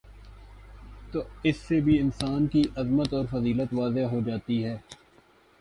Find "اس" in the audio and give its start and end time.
1.43-1.57